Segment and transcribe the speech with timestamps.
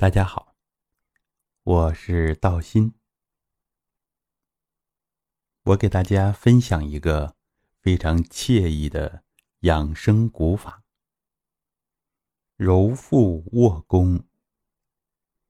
[0.00, 0.56] 大家好，
[1.62, 2.94] 我是道心。
[5.64, 7.36] 我给大家分享一个
[7.82, 9.24] 非常惬意的
[9.58, 10.82] 养生古法——
[12.56, 14.24] 揉腹卧功，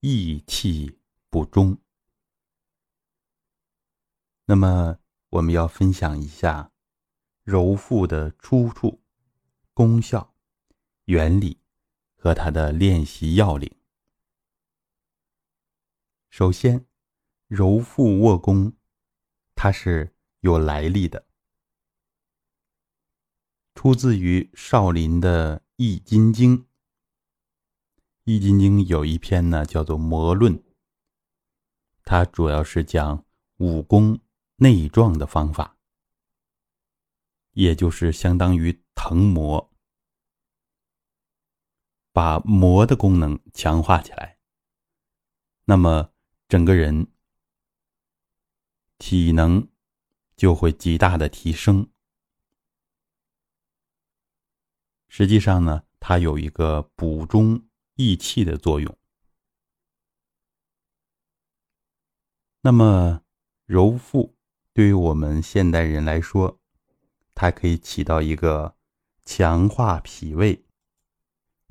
[0.01, 0.99] 益气
[1.29, 1.79] 不中。
[4.47, 4.99] 那么，
[5.29, 6.73] 我们要分享一下
[7.45, 9.01] 揉腹的出处、
[9.73, 10.35] 功效、
[11.05, 11.61] 原理
[12.17, 13.80] 和它的练习要领。
[16.41, 16.87] 首先，
[17.49, 18.73] 揉腹卧功，
[19.55, 21.27] 它是有来历的，
[23.75, 26.57] 出自于少林的《易筋经》。
[28.25, 30.57] 《易筋经》有一篇呢，叫做《魔论》，
[32.05, 33.23] 它主要是讲
[33.59, 34.19] 武功
[34.57, 35.77] 内壮的方法，
[37.51, 39.71] 也就是相当于腾魔，
[42.13, 44.39] 把魔的功能强化起来。
[45.67, 46.10] 那么。
[46.51, 47.07] 整个人
[48.99, 49.69] 体能
[50.35, 51.89] 就会极大的提升。
[55.07, 58.99] 实际上呢，它有一个补中益气的作用。
[62.63, 63.23] 那么
[63.65, 64.35] 揉腹
[64.73, 66.59] 对于我们现代人来说，
[67.33, 68.75] 它可以起到一个
[69.25, 70.65] 强化脾胃、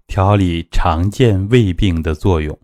[0.08, 2.58] 调理常见胃病的作用。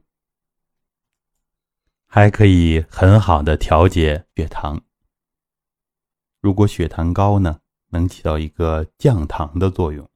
[2.08, 4.81] 还可以很好的调节血糖。
[6.39, 10.09] 如果血糖高呢，能起到一个降糖的作用。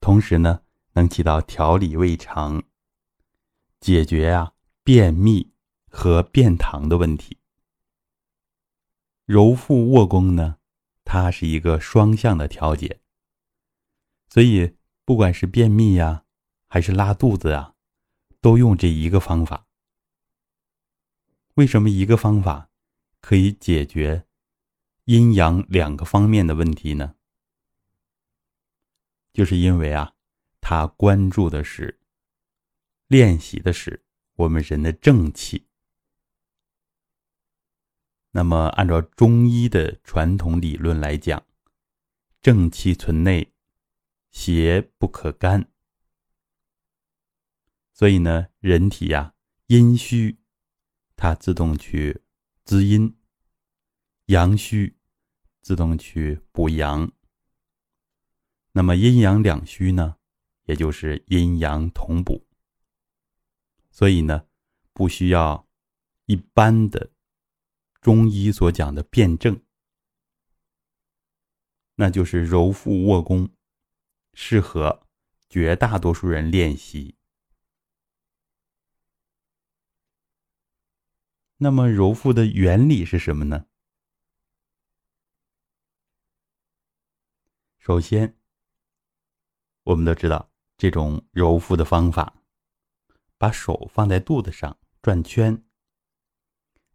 [0.00, 2.64] 同时呢，能起到调理胃肠、
[3.80, 4.52] 解决啊
[4.84, 5.54] 便秘
[5.88, 7.38] 和便溏的问题。
[9.24, 10.58] 揉腹卧功呢，
[11.04, 13.00] 它是一个双向的调节，
[14.28, 14.75] 所以。
[15.06, 16.24] 不管是便秘呀，
[16.66, 17.74] 还是拉肚子啊，
[18.40, 19.68] 都用这一个方法。
[21.54, 22.70] 为什么一个方法
[23.20, 24.26] 可以解决
[25.04, 27.14] 阴阳两个方面的问题呢？
[29.32, 30.14] 就是因为啊，
[30.60, 32.00] 他关注的是、
[33.06, 34.02] 练习的是
[34.34, 35.68] 我们人的正气。
[38.32, 41.46] 那么，按照中医的传统理论来讲，
[42.42, 43.52] 正气存内。
[44.38, 45.72] 邪不可干，
[47.94, 49.34] 所以呢，人体呀
[49.68, 50.38] 阴虚，
[51.16, 52.22] 它自动去
[52.62, 53.16] 滋阴；
[54.26, 54.98] 阳虚，
[55.62, 57.10] 自动去补阳。
[58.72, 60.18] 那么阴阳两虚呢，
[60.66, 62.46] 也就是阴阳同补。
[63.90, 64.46] 所以呢，
[64.92, 65.66] 不需要
[66.26, 67.10] 一般的
[68.02, 69.58] 中医所讲的辩证，
[71.94, 73.55] 那就是揉腹卧功。
[74.38, 75.08] 适合
[75.48, 77.16] 绝大多数人练习。
[81.56, 83.66] 那么揉腹的原理是什么呢？
[87.78, 88.36] 首先，
[89.84, 92.42] 我们都知道这种揉腹的方法，
[93.38, 95.64] 把手放在肚子上转圈，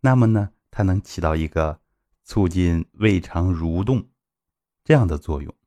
[0.02, 1.82] 那么呢，它能起到一个
[2.24, 4.12] 促进胃肠蠕动
[4.84, 5.61] 这样的作用。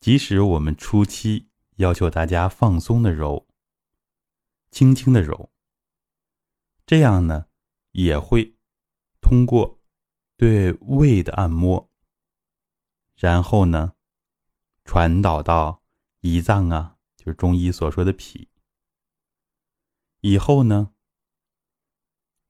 [0.00, 3.46] 即使我们初期要求大家放松的揉，
[4.70, 5.52] 轻轻的揉，
[6.86, 7.48] 这样呢
[7.92, 8.56] 也会
[9.20, 9.78] 通过
[10.38, 11.90] 对胃的按摩，
[13.14, 13.92] 然后呢
[14.86, 15.82] 传导到
[16.22, 18.48] 胰脏啊，就是中医所说的脾。
[20.22, 20.94] 以后呢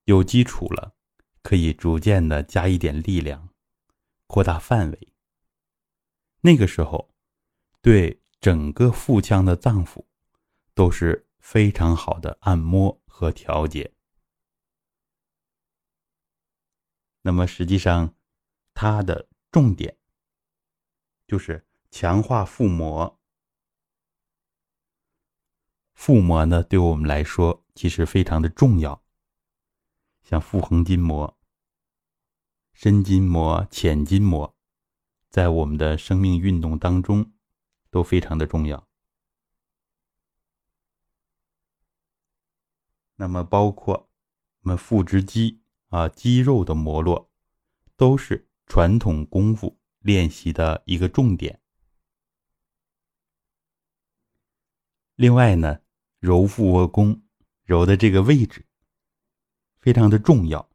[0.05, 0.94] 有基础了，
[1.43, 3.49] 可以逐渐的加一点力量，
[4.28, 5.12] 扩大范围。
[6.43, 7.10] 那个时候。
[7.82, 10.04] 对整个腹腔的脏腑
[10.74, 13.94] 都是非常好的按摩和调节。
[17.22, 18.14] 那么实际上，
[18.74, 19.97] 它的重点
[21.27, 23.18] 就是强化腹膜。
[25.94, 29.03] 腹膜呢，对我们来说其实非常的重要，
[30.22, 31.38] 像腹横筋膜、
[32.72, 34.54] 深筋膜、浅筋膜，
[35.28, 37.33] 在我们的生命运动当中。
[37.91, 38.89] 都非常的重要。
[43.16, 44.10] 那么，包括
[44.63, 47.31] 我们腹直肌啊，肌肉的磨落，
[47.97, 51.60] 都是传统功夫练习的一个重点。
[55.16, 55.83] 另外呢，
[56.19, 57.22] 揉腹卧弓，
[57.65, 58.66] 揉的这个位置
[59.78, 60.71] 非常的重要，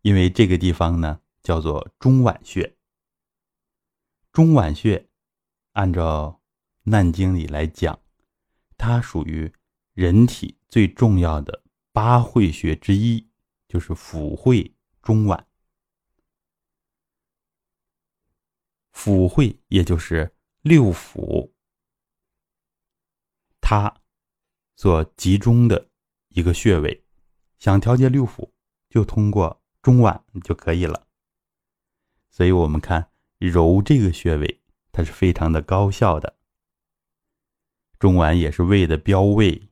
[0.00, 2.78] 因为这个地方呢叫做中脘穴。
[4.32, 5.10] 中脘穴，
[5.76, 6.40] 按照
[6.90, 8.00] 《难经》里来讲，
[8.78, 9.52] 它属于
[9.92, 11.62] 人体最重要的
[11.92, 13.28] 八会穴之一，
[13.68, 15.44] 就是腑会中脘。
[18.90, 21.52] 腑会也就是六腑，
[23.60, 24.00] 它
[24.76, 25.90] 所集中的
[26.30, 27.04] 一个穴位，
[27.58, 28.50] 想调节六腑，
[28.88, 31.06] 就通过中脘就可以了。
[32.30, 34.62] 所以，我们看揉这个穴位，
[34.96, 36.38] 它是非常的高效的。
[37.98, 39.68] 中脘也是胃的标位，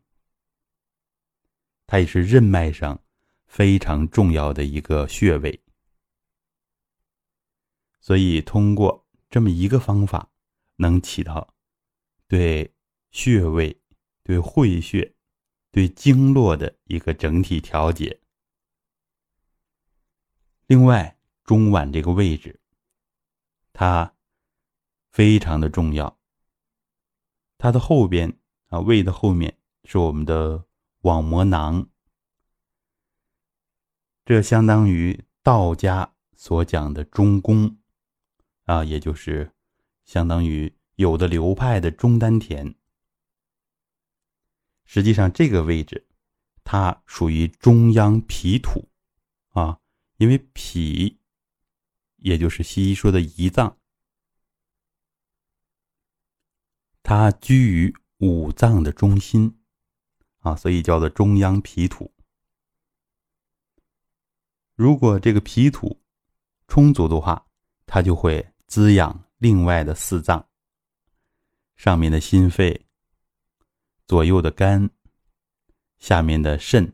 [1.87, 3.03] 它也是任脉上
[3.47, 5.63] 非常重要的一个穴位。
[8.01, 10.31] 所以，通过这么一个方法，
[10.77, 11.55] 能起到
[12.29, 12.75] 对
[13.11, 13.81] 穴位、
[14.23, 15.15] 对会穴、
[15.71, 18.21] 对经络的一个整体调节。
[20.67, 22.61] 另外，中脘这个位置，
[23.73, 24.14] 它
[25.15, 26.19] 非常的重要。
[27.57, 30.65] 它的后边啊，胃的后面是我们的
[31.03, 31.89] 网膜囊，
[34.25, 37.79] 这相当于道家所讲的中宫
[38.65, 39.53] 啊，也就是
[40.05, 42.75] 相当于有的流派的中丹田。
[44.85, 46.09] 实际上，这个位置
[46.65, 48.89] 它属于中央脾土
[49.51, 49.79] 啊。
[50.17, 51.21] 因为脾，
[52.17, 53.79] 也就是西医说的胰脏，
[57.05, 59.59] 它居于五脏的中心，
[60.39, 62.11] 啊，所以叫做中央脾土。
[64.75, 66.01] 如果这个脾土
[66.67, 67.47] 充足的话，
[67.85, 70.49] 它就会滋养另外的四脏，
[71.77, 72.87] 上面的心肺，
[74.07, 74.89] 左右的肝，
[75.99, 76.91] 下面的肾。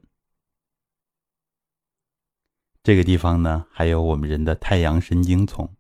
[2.83, 5.73] 这个地方呢，还有我们人的太阳神经丛，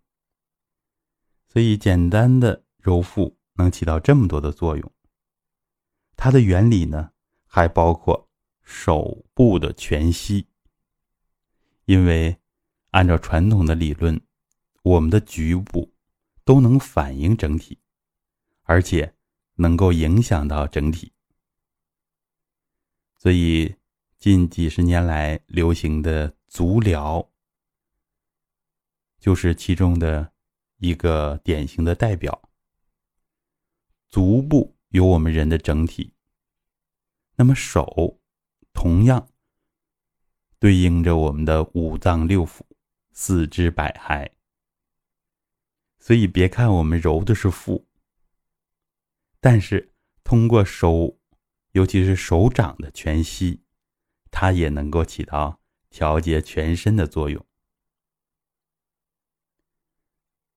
[1.48, 4.92] 所以简单的揉腹能起到这么多的作用。
[6.16, 7.12] 它的原理呢，
[7.46, 8.28] 还包括
[8.62, 10.46] 手部的全息。
[11.84, 12.38] 因为
[12.90, 14.20] 按照传统的理论，
[14.82, 15.92] 我们的局部
[16.44, 17.78] 都能反映整体，
[18.62, 19.14] 而且
[19.56, 21.12] 能够影响到整体，
[23.18, 23.74] 所以。
[24.20, 27.30] 近几十年来流行的足疗，
[29.18, 30.34] 就是其中的
[30.76, 32.49] 一个典型的代表。
[34.10, 36.12] 足部有我们人的整体，
[37.36, 38.20] 那么手
[38.72, 39.28] 同样
[40.58, 42.60] 对应着我们的五脏六腑、
[43.12, 44.30] 四肢百骸。
[45.98, 47.86] 所以别看我们揉的是腹，
[49.40, 49.92] 但是
[50.24, 51.18] 通过手，
[51.72, 53.62] 尤其是手掌的全息。
[54.32, 55.60] 它也能够起到
[55.90, 57.44] 调节全身的作用，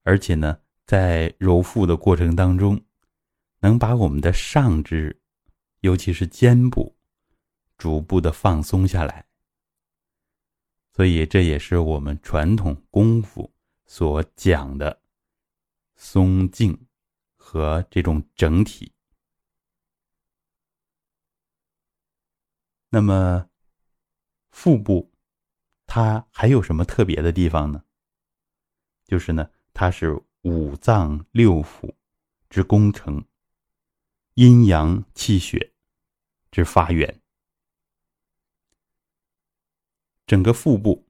[0.03, 2.85] 而且呢，在揉腹的过程当中，
[3.63, 5.19] 能把我们的上肢，
[5.79, 6.95] 尤其是肩部，
[7.77, 9.25] 逐步的放松下来。
[10.91, 13.49] 所以这也是我们传统功夫
[13.85, 15.01] 所讲的
[15.95, 16.77] 松静
[17.37, 18.91] 和这种整体。
[22.89, 23.49] 那么。
[24.55, 25.11] 腹部，
[25.87, 27.83] 它还有什么特别的地方呢？
[29.03, 31.91] 就是呢，它是五脏六腑
[32.51, 33.25] 之工程，
[34.35, 35.73] 阴阳气血
[36.49, 37.21] 之发源。
[40.25, 41.07] 整个腹部，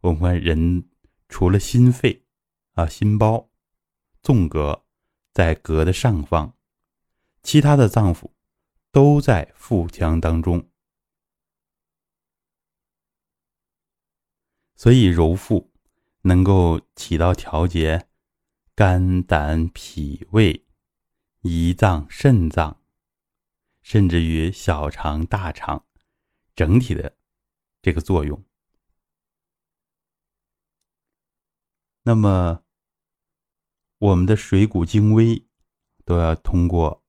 [0.00, 0.88] 我们人
[1.28, 2.26] 除了心肺
[2.72, 3.48] 啊，心包、
[4.20, 4.82] 纵膈
[5.32, 6.52] 在膈的上方，
[7.42, 8.32] 其他的脏腑
[8.90, 10.68] 都在腹腔当中。
[14.74, 15.72] 所以揉腹
[16.22, 18.08] 能够起到调节
[18.74, 20.65] 肝胆脾胃、
[21.46, 22.82] 胰脏肾脏，
[23.80, 25.86] 甚至于小肠大肠
[26.54, 27.16] 整体的
[27.80, 28.44] 这个作用。
[32.02, 32.62] 那么，
[33.98, 35.46] 我们的水谷精微
[36.04, 37.02] 都要通过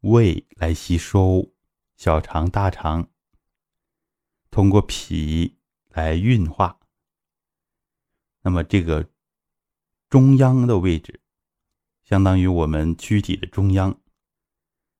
[0.00, 1.52] 胃来吸收，
[1.96, 3.10] 小肠大肠
[4.50, 5.58] 通过脾。
[5.90, 6.78] 来运化。
[8.42, 9.10] 那么，这个
[10.08, 11.20] 中央的位置，
[12.08, 14.00] 相当于我们躯体的中央，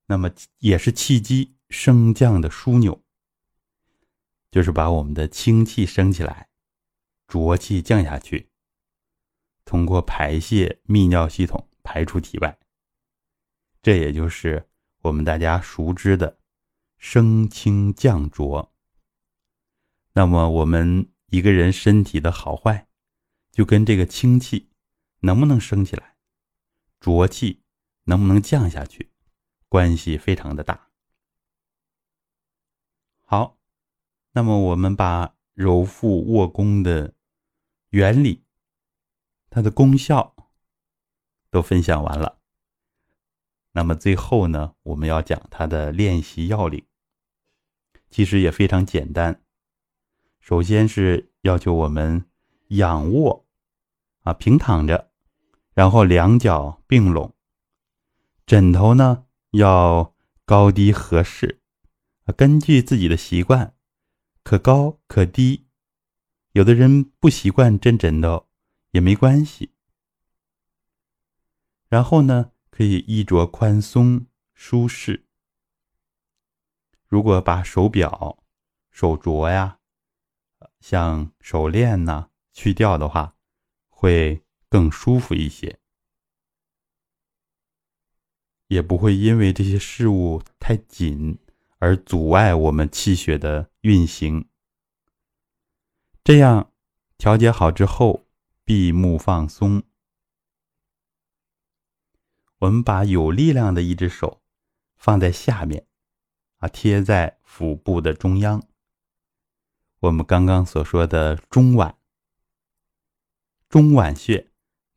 [0.05, 3.01] 那么也是气机升降的枢纽，
[4.51, 6.49] 就是把我们的清气升起来，
[7.27, 8.51] 浊气降下去，
[9.65, 12.59] 通过排泄泌尿系统排出体外。
[13.81, 14.69] 这也就是
[15.01, 16.37] 我们大家熟知的
[16.99, 18.71] 升清降浊。
[20.13, 22.87] 那么，我们一个人身体的好坏，
[23.51, 24.69] 就跟这个清气
[25.21, 26.17] 能不能升起来，
[26.99, 27.63] 浊气
[28.03, 29.11] 能不能降下去，
[29.67, 30.89] 关系非常的大。
[33.21, 33.57] 好，
[34.31, 37.13] 那么我们把揉腹卧功的
[37.89, 38.43] 原理、
[39.49, 40.35] 它的功效
[41.49, 42.39] 都分享完了。
[43.71, 46.85] 那么最后呢，我们要讲它的练习要领，
[48.09, 49.43] 其实也非常简单。
[50.39, 52.25] 首先是要求我们
[52.69, 53.45] 仰卧，
[54.21, 55.08] 啊，平躺着，
[55.79, 57.33] 然后两脚并拢，
[58.45, 61.61] 枕头呢要高低合适，
[62.35, 63.73] 根据自己的习惯，
[64.43, 65.69] 可高可低。
[66.51, 68.49] 有的人不习惯枕枕头
[68.91, 69.73] 也没关系。
[71.87, 75.27] 然后呢，可以衣着宽松舒适。
[77.07, 78.43] 如果把手表、
[78.91, 79.79] 手镯呀。
[80.81, 83.37] 像手链呐，去掉的话，
[83.87, 85.79] 会更舒服一些，
[88.67, 91.39] 也不会因为这些事物太紧
[91.79, 94.47] 而阻碍我们气血的运行。
[96.23, 96.71] 这样
[97.17, 98.27] 调节好之后，
[98.63, 99.81] 闭目放松。
[102.59, 104.41] 我们把有力量的一只手
[104.95, 105.87] 放在下面，
[106.57, 108.61] 啊，贴在腹部的中央。
[110.01, 111.95] 我们刚刚所说的中脘，
[113.69, 114.48] 中脘穴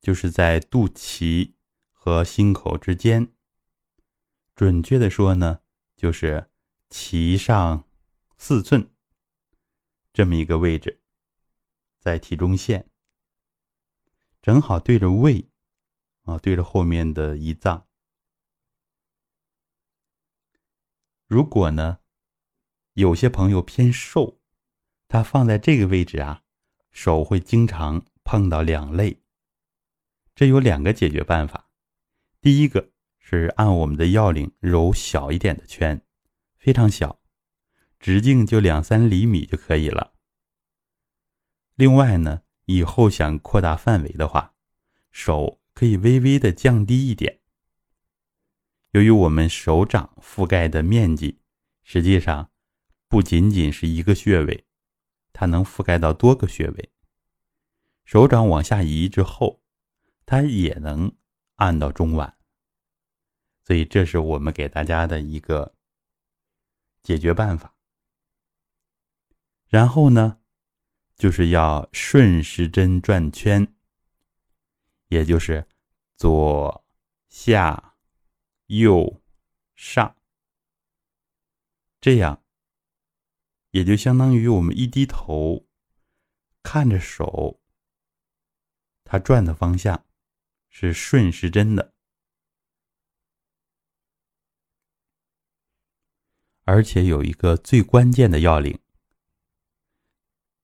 [0.03, 1.55] 就是在肚脐
[1.91, 3.33] 和心口之间。
[4.55, 5.61] 准确的说呢，
[5.97, 6.51] 就是
[6.91, 7.89] 脐上
[8.37, 8.91] 四寸
[10.13, 11.01] 这么一个位置，
[11.99, 12.91] 在体中线，
[14.43, 15.49] 正好对着胃
[16.25, 17.87] 啊，对着后面的胰脏。
[21.27, 22.01] 如果呢，
[22.93, 24.41] 有些朋友偏瘦。
[25.09, 26.43] 他放在这个位置啊，
[26.91, 29.22] 手会经常碰到两肋。
[30.35, 31.69] 这有两个解决办法。
[32.41, 36.05] 第一个是按我们的要领揉小一点的圈，
[36.57, 37.21] 非常小，
[37.99, 40.15] 直径就两三厘米就可以了。
[41.75, 44.55] 另外呢，以后想扩大范围的话，
[45.11, 47.41] 手可以微微的降低一点。
[48.91, 51.41] 由于我们手掌覆盖的面积
[51.83, 52.51] 实际上
[53.09, 54.67] 不仅仅是一个穴位。
[55.35, 56.93] 它能覆盖到多个穴位，
[58.05, 59.62] 手掌往下移之后，
[60.25, 61.15] 它也能
[61.57, 62.35] 按到中脘，
[63.65, 65.75] 所以这是我们给大家的一个
[67.03, 67.75] 解决办法。
[69.69, 70.39] 然后呢，
[71.17, 73.75] 就是要顺时针转圈，
[75.09, 75.67] 也就是
[76.17, 76.85] 左
[77.29, 77.97] 下
[78.67, 79.23] 右
[79.75, 80.17] 上，
[82.01, 82.43] 这样。
[83.71, 85.67] 也就相当于我们一低头，
[86.63, 87.59] 看着手，
[89.03, 90.05] 它转的方向
[90.75, 91.93] 是顺时针的，
[96.65, 98.81] 而且有一个最关键的要领，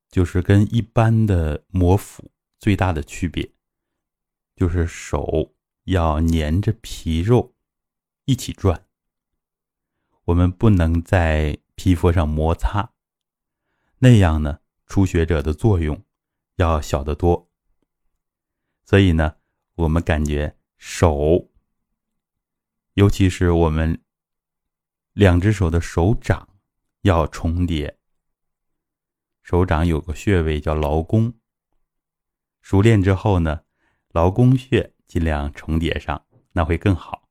[0.09, 3.53] 就是跟一般的摩腹最大的区别，
[4.57, 7.55] 就是手要粘着皮肉
[8.25, 8.87] 一起转，
[10.25, 12.95] 我们不能在皮肤上摩擦。
[13.99, 16.03] 那样呢，初学者的作用
[16.57, 17.51] 要小得多。
[18.85, 19.38] 所以呢，
[19.79, 21.49] 我们感觉手，
[22.95, 24.03] 尤其是我们
[25.13, 26.49] 两只手的手掌
[27.03, 27.97] 要重叠。
[29.41, 31.33] 手掌有个穴位叫劳宫，
[32.61, 33.63] 熟练之后呢，
[34.09, 37.29] 劳宫穴尽量重叠上，那会更好。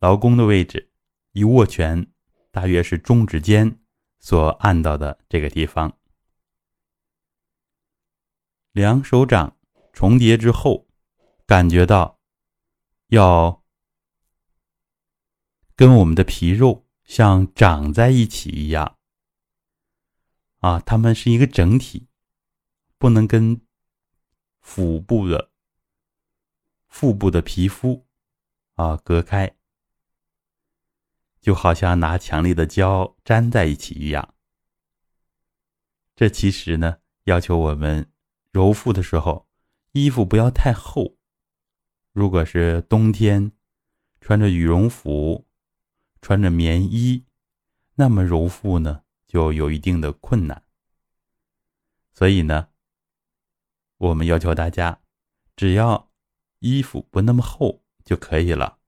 [0.00, 0.92] 劳宫的位置，
[1.32, 2.12] 一握拳，
[2.50, 3.78] 大约是中指尖。
[4.18, 5.98] 所按到的这个地方，
[8.72, 9.56] 两手掌
[9.94, 10.89] 重叠之后，
[11.50, 12.20] 感觉到
[13.08, 13.64] 要
[15.74, 18.96] 跟我们的皮肉像长在一起一样
[20.60, 22.06] 啊，它们是一个整体，
[22.98, 23.60] 不能跟
[24.60, 25.50] 腹部的
[26.86, 28.06] 腹部的皮肤
[28.74, 29.56] 啊隔开。
[31.40, 34.36] 就好像拿强力的胶粘在一起一样。
[36.14, 38.08] 这其实呢，要求我们
[38.52, 39.48] 揉腹的时候，
[39.90, 41.16] 衣服不要太厚。
[42.12, 43.52] 如果是冬天，
[44.20, 45.46] 穿着羽绒服，
[46.20, 47.24] 穿着棉衣，
[47.94, 50.64] 那么揉腹呢就有一定的困难。
[52.12, 52.68] 所以呢，
[53.98, 55.00] 我们要求大家，
[55.54, 56.10] 只要
[56.58, 58.78] 衣服不那么厚就可以了。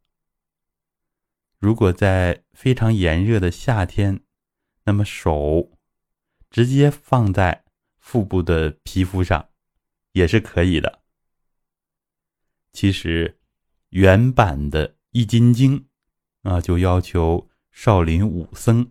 [1.59, 4.25] 如果在非常炎热的夏天，
[4.85, 5.71] 那么手
[6.51, 7.65] 直接放在
[7.99, 9.49] 腹部的皮肤上
[10.11, 11.02] 也是可以的。
[12.73, 13.39] 其实
[13.91, 15.89] 原版的《易筋经》
[16.51, 18.91] 啊，就要求少林武僧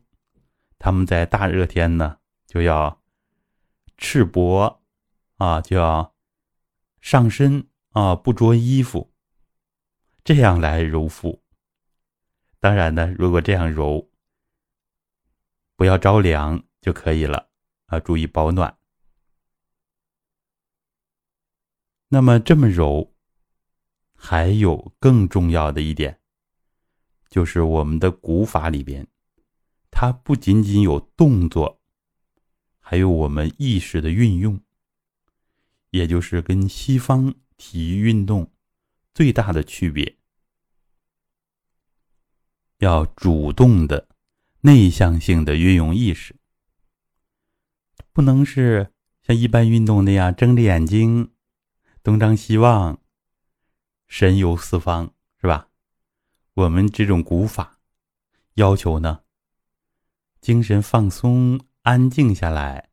[0.78, 3.02] 他们在大热天呢就要
[3.98, 4.80] 赤膊
[5.38, 6.16] 啊，就要
[7.02, 9.12] 上身啊不着衣服，
[10.24, 11.44] 这样来揉腹。
[12.60, 14.12] 当然呢，如果这样揉，
[15.76, 17.50] 不要着凉就可以了
[17.88, 18.78] 啊，注意保暖。
[22.10, 23.11] 那么这么揉，
[24.24, 26.20] 还有更重要的一点，
[27.28, 29.08] 就是我们的古法里边，
[29.90, 31.82] 它不仅仅有动作，
[32.80, 34.62] 还有我们意识的运用，
[35.90, 38.52] 也就是跟西方体育运动
[39.12, 40.18] 最大的区别。
[42.78, 44.08] 要主动的、
[44.62, 46.36] 内向性的运用意识，
[48.14, 51.32] 不能是像一般运动那样睁着眼睛
[52.04, 53.01] 东张西望、
[54.14, 55.70] 神游四方，是吧？
[56.56, 57.80] 我们这种古法
[58.56, 59.24] 要求呢，
[60.42, 62.90] 精神放松、安静下来，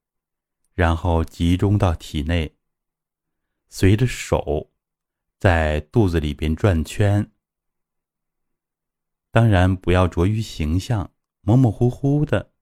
[0.75, 2.54] 然后集中到体内，
[3.68, 4.70] 随着手
[5.40, 7.32] 在肚子里边转圈。
[9.32, 12.52] 当然不要着于形象，模模糊糊的，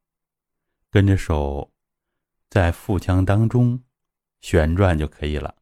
[0.88, 1.74] 跟着手
[2.48, 3.84] 在腹腔当中
[4.40, 5.56] 旋转就可以了。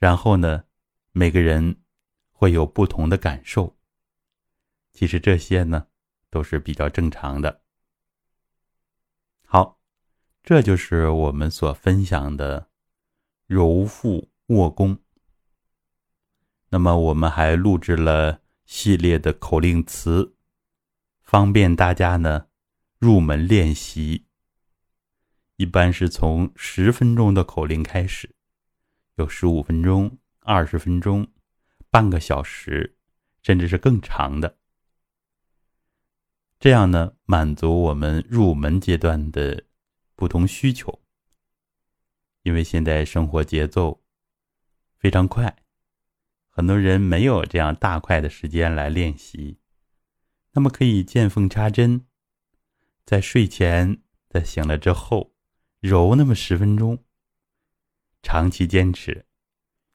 [0.00, 0.64] 然后呢，
[1.12, 1.82] 每个人
[2.30, 3.76] 会有不同的感受。
[4.92, 5.86] 其实这些呢
[6.30, 7.62] 都是比较正常的。
[9.44, 9.78] 好，
[10.42, 12.68] 这就是我们所分享的
[13.46, 14.98] 揉腹卧功。
[16.68, 18.40] 那么我们还录制了。
[18.72, 20.36] 系列的口令词，
[21.22, 22.46] 方便大家呢
[23.00, 24.26] 入门练习。
[25.56, 28.32] 一般是从十分钟的口令开始，
[29.16, 30.18] 有十五分钟、
[30.52, 31.24] 二十分钟、
[31.90, 32.96] 半个小时，
[33.40, 34.58] 甚至是更长的。
[36.58, 39.62] 这样呢，满足我们入门阶段的
[40.16, 41.00] 不同需求。
[42.42, 44.02] 因为现在生活节奏
[44.98, 45.56] 非常快。
[46.48, 49.60] 很多人没有这样大块的时间来练习，
[50.50, 52.06] 那么可以见缝插针，
[53.04, 55.32] 在睡前、在醒了之后
[55.78, 57.04] 揉那么十分钟，
[58.20, 59.24] 长期坚持，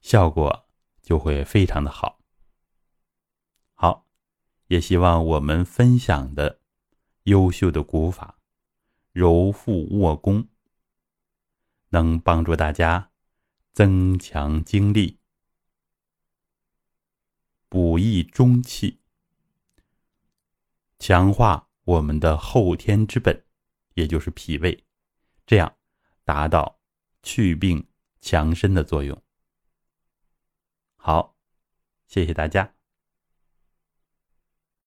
[0.06, 0.70] 效果
[1.02, 2.20] 就会非常的好。
[3.74, 4.06] 好，
[4.68, 6.62] 也希望我们分享的
[7.24, 8.38] 优秀的古法
[9.14, 10.48] 揉腹卧功，
[11.90, 13.10] 能帮助大家
[13.74, 15.18] 增强精力。
[17.68, 19.00] 补益中气，
[21.00, 23.44] 强化我们的后天之本，
[23.96, 24.86] 也就是脾胃，
[25.48, 25.76] 这样
[26.24, 26.80] 达到
[27.24, 27.88] 祛病
[28.22, 29.20] 强身的作用。
[31.06, 31.36] 好，
[32.08, 32.75] 谢谢大家。